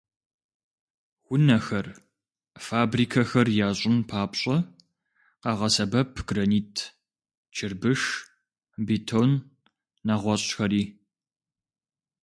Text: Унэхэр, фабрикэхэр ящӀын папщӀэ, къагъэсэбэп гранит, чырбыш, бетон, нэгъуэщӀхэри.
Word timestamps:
Унэхэр, 1.33 1.87
фабрикэхэр 2.65 3.47
ящӀын 3.67 3.97
папщӀэ, 4.09 4.57
къагъэсэбэп 5.41 6.11
гранит, 6.27 6.75
чырбыш, 7.55 8.01
бетон, 8.85 9.31
нэгъуэщӀхэри. 10.05 10.83